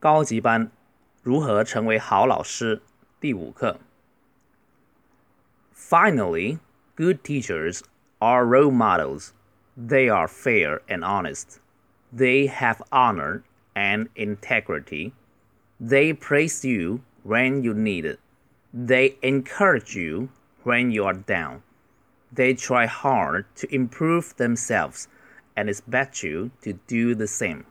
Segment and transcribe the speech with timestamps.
[0.00, 0.70] 高级班
[1.22, 2.80] 如何成为好老师
[3.20, 3.78] 第五课。
[5.74, 6.58] Finally,
[6.96, 7.80] good teachers
[8.18, 9.30] are role models.
[9.76, 11.58] They are fair and honest.
[12.12, 13.42] They have honor
[13.74, 15.12] and integrity.
[15.78, 18.18] They praise you when you need it.
[18.72, 20.30] They encourage you
[20.64, 21.62] when you are down.
[22.32, 25.08] They try hard to improve themselves
[25.56, 27.66] and expect you to do the same.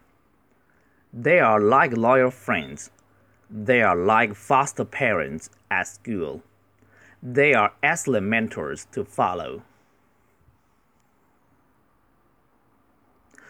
[1.13, 2.89] They are like loyal friends.
[3.49, 6.41] They are like foster parents at school.
[7.23, 9.61] They are excellent mentors to follow.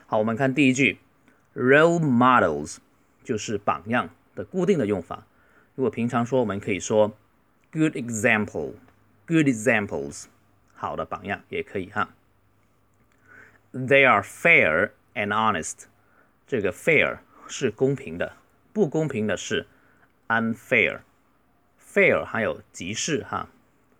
[0.07, 0.99] 好，我们看第一句，
[1.55, 2.77] role models
[3.23, 5.25] 就是榜样的固定的用法。
[5.73, 7.17] 如果平常说，我们可以说
[7.71, 10.25] good example，good examples，
[10.75, 12.13] 好的榜样也可以哈。
[13.73, 15.85] They are fair and honest，
[16.45, 17.17] 这个 fair
[17.49, 18.33] 是公平的，
[18.73, 19.67] 不公平的是
[20.27, 23.47] unfair。fair 还有集市哈，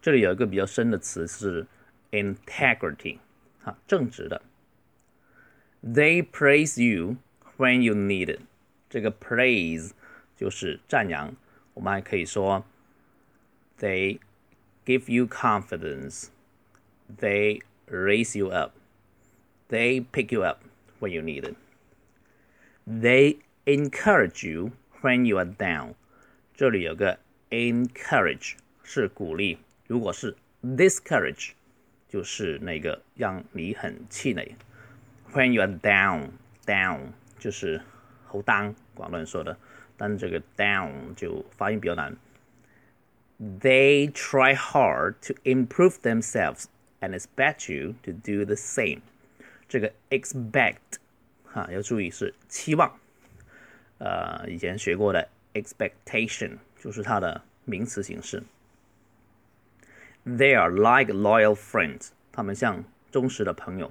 [0.02, 1.66] 这里有一个比较深的词是
[2.10, 3.18] integrity，
[3.62, 4.42] 哈，正直的。
[5.82, 7.16] They praise you
[7.56, 8.40] when you need it。
[8.88, 9.92] 这个 praise
[10.36, 11.34] 就是赞扬，
[11.74, 12.64] 我们还可以说
[13.78, 14.18] they
[14.84, 18.72] give you confidence。They raise you up.
[19.68, 20.62] They pick you up
[21.00, 21.56] when you need it.
[22.86, 25.94] They encourage you when you are down.
[26.54, 27.18] 这里有个
[27.50, 31.52] encourage 是鼓励，如果是 discourage
[32.08, 34.54] 就是那个让你很气馁。
[35.32, 36.30] When you are down,
[36.66, 37.80] down 就是
[38.26, 39.56] 后当广东人说的，
[39.96, 42.14] 但这个 down 就发音比较难。
[43.38, 46.64] They try hard to improve themselves
[47.00, 49.00] and expect you to do the same。
[49.68, 50.98] 这个 expect
[51.44, 52.98] 哈要注意是期望，
[53.98, 58.42] 呃，以前学过的 expectation 就是它的名词形式。
[60.26, 63.90] They are like loyal friends，他们像忠实的朋友。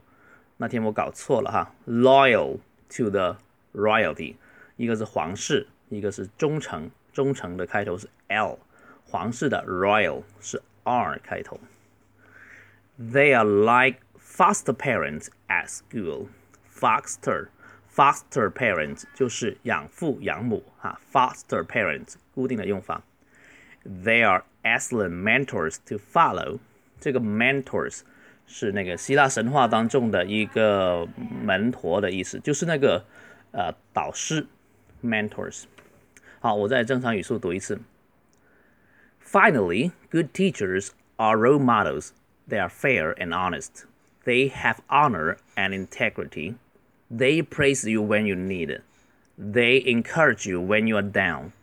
[0.57, 2.59] 那天我搞错了哈，loyal
[2.89, 3.37] to the
[3.73, 4.35] royalty，
[4.75, 8.59] 一个是皇室，一个是忠诚，忠诚的开头是 L，
[9.13, 11.59] 皇室的 royal 是 R 开头。
[12.99, 16.27] They are like foster parents at school.
[16.71, 17.47] Foster
[17.93, 23.03] foster parents 就是养父养母哈，foster parents 固定的用法。
[23.85, 26.59] They are excellent mentors to follow。
[26.99, 28.01] 这个 mentors
[28.45, 31.07] 是那个希腊神话当中的一个
[31.43, 33.05] 门徒的意思，就是那个
[33.51, 34.45] 呃导师
[35.03, 35.63] mentors。
[36.39, 37.79] 好，我再正常语速读一次。
[39.24, 42.12] Finally, good teachers are role models.
[42.46, 43.86] They are fair and honest.
[44.24, 46.56] They have honor and integrity.
[47.10, 48.84] They praise you when you need it.
[49.36, 51.54] They encourage you when you are down.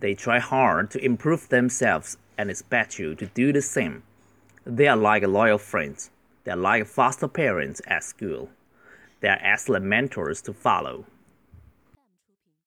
[0.00, 4.02] They try hard to improve themselves and expect you to do the same.
[4.66, 6.10] They are like loyal friends.
[6.44, 8.50] They are like foster parents at school.
[9.20, 11.06] They are excellent mentors to follow.